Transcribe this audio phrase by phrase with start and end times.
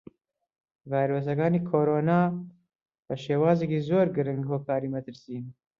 [0.89, 2.19] ڤایرۆسەکانی کۆڕۆنا
[3.07, 5.45] بەشێوازێکی زۆر گرینگ هۆکاری مەترسین.